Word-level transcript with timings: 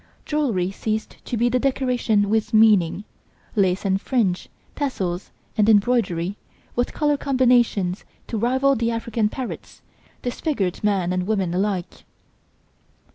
Jewelry 0.25 0.71
ceased 0.71 1.17
to 1.25 1.37
be 1.37 1.47
decoration 1.47 2.31
with 2.31 2.55
meaning; 2.55 3.03
lace 3.55 3.85
and 3.85 4.01
fringe, 4.01 4.49
tassels 4.75 5.29
and 5.55 5.69
embroidery, 5.69 6.37
with 6.75 6.91
colour 6.91 7.17
combinations 7.17 8.03
to 8.25 8.35
rival 8.35 8.75
the 8.75 8.89
African 8.89 9.29
parrots, 9.29 9.83
disfigured 10.23 10.83
man 10.83 11.13
and 11.13 11.27
woman 11.27 11.53
alike. 11.53 12.03